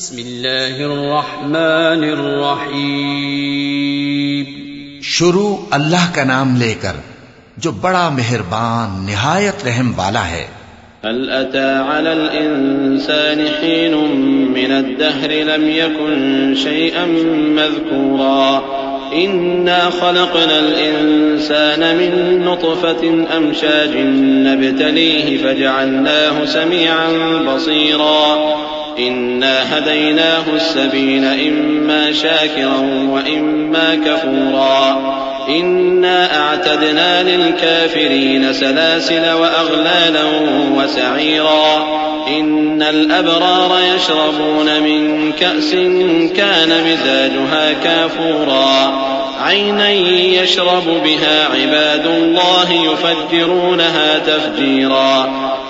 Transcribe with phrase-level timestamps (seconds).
[0.00, 4.46] بسم الله الرحمن الرحيم
[5.02, 6.92] شروع اللہ کا نام لے کر
[7.56, 10.46] جو بڑا مہربان نہایت رحم والا ہے۔
[11.04, 13.94] هل أتى على الإنسان حين
[14.50, 17.06] من الدهر لم يكن شيئا
[17.60, 18.60] مذكورا؟
[19.12, 23.96] إنا خلقنا الإنسان من نطفة أمشاج
[24.46, 27.08] نبتليه فجعلناه سميعا
[27.46, 28.36] بصيرا.
[29.08, 40.24] إنا هديناه السبيل إما شاكرا وإما كفورا إنا أعتدنا للكافرين سلاسل وأغلالا
[40.76, 41.86] وسعيرا
[42.28, 45.70] إن الأبرار يشربون من كأس
[46.36, 48.92] كان مزاجها كافورا
[49.40, 49.90] عينا
[50.42, 55.49] يشرب بها عباد الله يفجرونها تفجيرا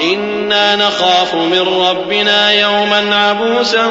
[0.00, 3.86] إنا نخاف من ربنا يوما عبوسا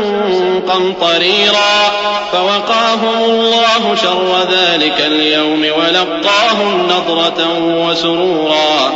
[0.68, 1.92] قمطريرا
[2.32, 7.48] فوقاهم الله شر ذلك اليوم ولقاهم نضرة
[7.88, 8.90] وسرورا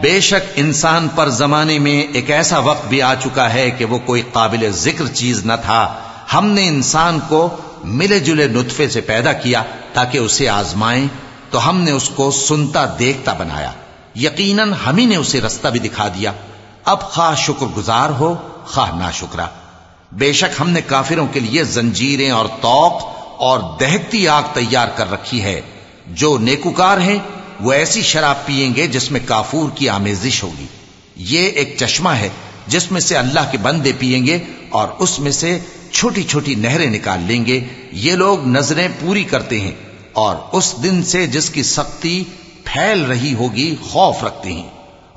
[0.00, 3.98] بے شک انسان پر زمانے میں ایک ایسا وقت بھی آ چکا ہے کہ وہ
[3.98, 5.94] کوئی قابل ذکر چیز نہ تھا۔
[6.34, 7.48] ہم نے انسان کو
[7.84, 11.06] ملے جلے نطفے سے پیدا کیا تاکہ اسے آزمائیں،
[11.50, 13.70] تو ہم نے اس کو سنتا دیکھتا بنایا۔
[14.16, 16.32] یقیناً ہم ہی نے اسے رستہ بھی دکھا دیا۔
[16.84, 19.46] اب خواہ شکر گزار ہو، خواہ نہ شکرا
[20.12, 23.02] بے شک ہم نے کافروں کے لیے زنجیریں اور توق
[23.38, 25.60] اور دہتی آگ تیار کر رکھی ہے۔
[26.06, 27.18] جو نیکوکار ہیں،
[27.60, 30.66] وہ ایسی شراب پیئیں گے جس میں کافور کی آمیزش ہوگی۔
[31.16, 32.28] یہ ایک چشمہ ہے
[32.66, 34.38] جس میں سے اللہ کے بندے پیئیں گے
[34.70, 35.58] اور اس میں سے
[35.92, 39.72] چھوٹی چھوٹی نہریں نکال لیں گے۔ یہ لوگ نظریں پوری کرتے ہیں
[40.12, 42.24] اور اس دن سے جس کی سختی
[42.66, 44.68] پھیل رہی ہوگی خوف رکھتے ہیں۔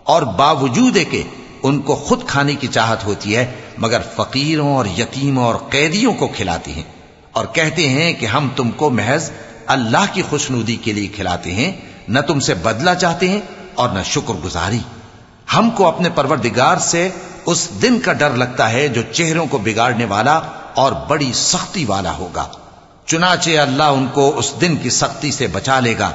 [0.03, 1.23] اور باوجود کہ
[1.63, 6.27] ان کو خود کھانے کی چاہت ہوتی ہے، مگر فقیروں اور یتیموں اور قیدیوں کو
[6.27, 6.83] کھلاتے ہیں۔
[7.31, 9.31] اور کہتے ہیں کہ ہم تم کو محض
[9.65, 11.71] اللہ کی خوشنودی کے لیے کھلاتے ہیں،
[12.07, 13.41] نہ تم سے بدلہ چاہتے ہیں
[13.75, 14.79] اور نہ شکر گزاری۔
[15.55, 17.09] ہم کو اپنے پروردگار سے
[17.45, 20.39] اس دن کا ڈر لگتا ہے جو چہروں کو بگاڑنے والا
[20.75, 22.47] اور بڑی سختی والا ہوگا۔
[23.05, 26.11] چنانچہ اللہ ان کو اس دن کی سختی سے بچا لے گا۔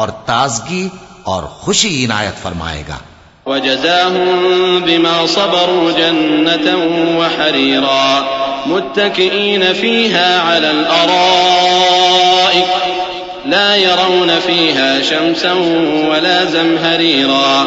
[0.00, 0.88] اور تازگی
[1.24, 2.98] اور خوشی عنایت فرمائے گا
[3.46, 6.66] وجزاهم بما صبروا جنة
[7.18, 8.24] وحريرا
[8.66, 12.66] متكئين فيها على الأرائك
[13.46, 15.52] لا يرون فيها شمسا
[16.10, 17.66] ولا زمهريرا.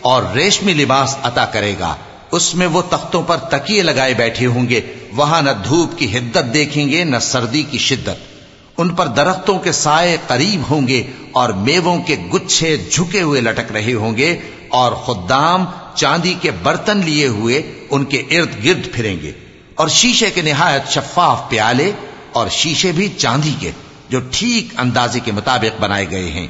[0.00, 1.94] اور ریشمی لباس عطا کرے گا۔
[2.32, 4.80] اس میں وہ تختوں پر تکیے لگائے بیٹھے ہوں گے،
[5.12, 8.38] وہاں نہ دھوپ کی حدت دیکھیں گے، نہ سردی کی شدت۔
[8.76, 11.02] ان پر درختوں کے سائے قریب ہوں گے
[11.32, 14.38] اور میووں کے گچھے جھکے ہوئے لٹک رہے ہوں گے
[14.68, 19.32] اور خدام چاندی کے برتن لیے ہوئے ان کے ارد گرد پھریں گے۔
[19.74, 21.92] اور شیشے کے نہایت شفاف پیالے
[22.32, 23.70] اور شیشے بھی چاندی کے،
[24.08, 26.46] جو ٹھیک اندازے کے مطابق بنائے گئے ہیں۔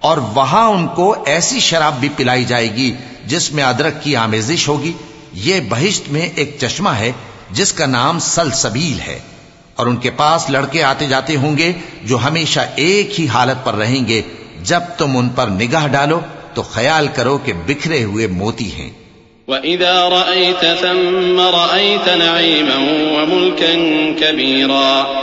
[0.00, 2.94] اور وہاں ان کو ایسی شراب بھی پلائی جائے گی
[3.26, 4.92] جس میں ادرک کی آمیزش ہوگی۔
[5.32, 7.12] یہ بہشت میں ایک چشمہ ہے
[7.50, 9.18] جس کا نام سلسبیل ہے
[9.74, 11.72] اور ان کے پاس لڑکے آتے جاتے ہوں گے
[12.04, 14.22] جو ہمیشہ ایک ہی حالت پر رہیں گے۔
[14.62, 16.20] جب تم ان پر نگاہ ڈالو
[16.54, 18.90] تو خیال کرو کہ بکھرے ہوئے موتی ہیں۔
[19.48, 22.78] وإذا رأيت ثم رأيت نعيما
[23.12, 23.74] وملكا
[24.20, 25.22] كبيرا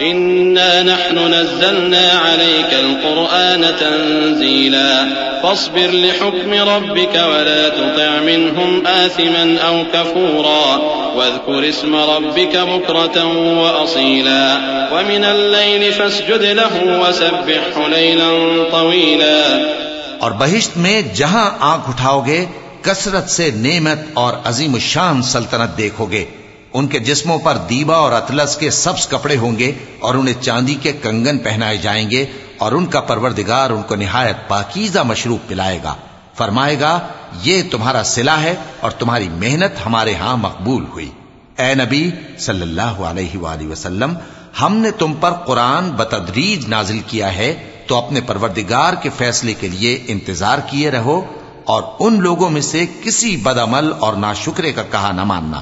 [0.00, 5.06] إنا نحن نزلنا عليك القرآن تنزيلا
[5.42, 10.76] فاصبر لحكم ربك ولا تطع منهم آثما أو كفورا
[11.16, 13.24] واذكر اسم ربك بكرة
[13.62, 14.56] وأصيلا
[14.92, 18.30] ومن الليل فاسجد له وسبحه ليلا
[18.70, 19.60] طويلا
[20.18, 22.44] اور بہشت میں جہاں آنکھ اٹھاؤ گے
[22.82, 26.24] کثرت سے نعمت اور عظیم الشان سلطنت دیکھو گے۔
[26.76, 30.74] ان کے جسموں پر دیبا اور اطلس کے سبز کپڑے ہوں گے اور انہیں چاندی
[30.74, 32.26] کے کنگن پہنائے جائیں گے
[32.58, 35.94] اور ان کا پروردگار ان کو نہایت پاکیزہ مشروب پلائے گا۔
[36.34, 36.98] فرمائے گا،
[37.42, 41.10] یہ تمہارا سلا ہے اور تمہاری محنت ہمارے ہاں مقبول ہوئی۔
[41.58, 44.14] اے نبی صلی اللہ علیہ وآلہ وسلم،
[44.62, 47.54] ہم نے تم پر قرآن بتدریج نازل کیا ہے،
[47.86, 51.22] تو اپنے پروردگار کے فیصلے کے لیے انتظار کیے رہو
[51.64, 55.60] اور ان لوگوں میں سے کسی بدعمل اور ناشکرے کا کہا نہ ماننا۔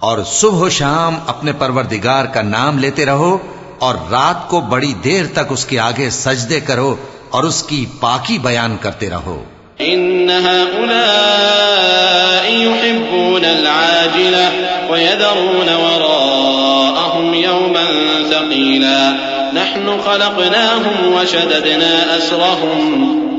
[0.00, 3.38] اور صبح و شام اپنے پروردگار کا نام لیتے رہو
[3.78, 6.96] اور رات کو بڑی دیر تک اس کے آگے سجدے کرو
[7.30, 9.44] اور اس کی پاکی بیان کرتے رہو۔
[9.80, 10.86] إن هؤلاء
[12.50, 14.46] يحبون العاجلة
[14.88, 17.86] ويذرون وراءهم يوما
[18.30, 19.10] ثقيلا
[19.54, 23.29] نحن خلقناهم وشددنا أسرهم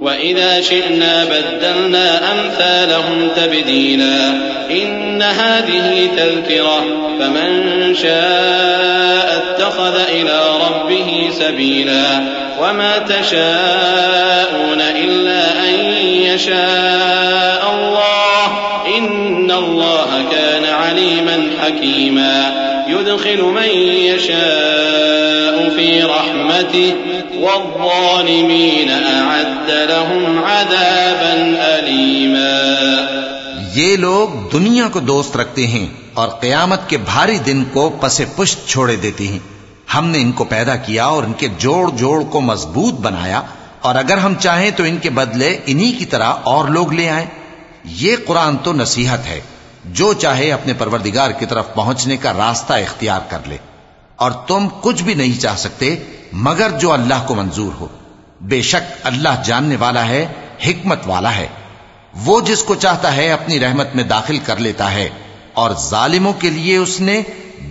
[0.00, 4.28] وإذا شئنا بدلنا أمثالهم تبديلا
[4.70, 6.84] إن هذه تذكرة
[7.20, 12.20] فمن شاء اتخذ إلى ربه سبيلا
[12.60, 15.74] وما تشاءون إلا أن
[16.22, 18.46] يشاء الله
[18.98, 22.52] إن الله كان عليما حكيما
[22.88, 26.94] يدخل من يشاء في رحمته
[27.40, 31.34] والظالمين أعد لهم عذابا
[31.80, 32.70] أليما.
[33.74, 38.68] یہ لوگ دنیا کو دوست رکھتے ہیں اور قیامت کے بھاری دن کو پس پشت
[38.68, 39.38] چھوڑے دیتے ہیں۔
[39.94, 43.42] ہم نے ان کو پیدا کیا اور ان کے جوڑ جوڑ کو مضبوط بنایا۔
[43.80, 47.26] اور اگر ہم چاہیں تو ان کے بدلے انہی کی طرح اور لوگ لے آئیں۔
[47.84, 49.40] یہ قرآن تو نصیحت ہے۔
[49.84, 53.56] جو چاہے اپنے پروردگار کی طرف پہنچنے کا راستہ اختیار کر لے۔
[54.16, 55.96] اور تم کچھ بھی نہیں چاہ سکتے۔
[56.32, 57.86] مگر جو اللہ کو منظور ہو۔
[58.40, 60.26] بے شک اللہ جاننے والا ہے،
[60.66, 61.46] حکمت والا ہے۔
[62.14, 65.08] وہ جس کو چاہتا ہے اپنی رحمت میں داخل کر لیتا ہے،
[65.52, 67.22] اور ظالموں کے لیے اس نے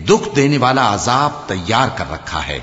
[0.09, 2.59] دکھ دینے والا عذاب تیار کر رکھا ہے۔